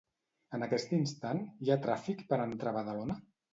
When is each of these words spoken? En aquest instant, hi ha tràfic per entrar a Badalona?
En 0.57 0.65
aquest 0.67 0.95
instant, 0.97 1.43
hi 1.65 1.69
ha 1.75 1.79
tràfic 1.85 2.25
per 2.33 2.43
entrar 2.49 2.75
a 2.75 2.81
Badalona? 2.81 3.23